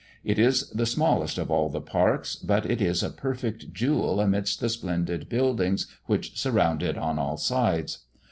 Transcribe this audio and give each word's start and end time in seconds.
It 0.23 0.39
is 0.39 0.67
the 0.71 0.87
smallest 0.87 1.37
of 1.37 1.51
all 1.51 1.69
the 1.69 1.79
parks; 1.79 2.33
but 2.35 2.65
it 2.65 2.81
is 2.81 3.03
a 3.03 3.11
perfect 3.11 3.71
jewel 3.71 4.19
amidst 4.19 4.59
the 4.59 4.67
splendid 4.69 5.29
buildings 5.29 5.85
which 6.07 6.35
surround 6.39 6.81
it 6.81 6.97
on 6.97 7.19
all 7.19 7.37
sides. 7.37 7.99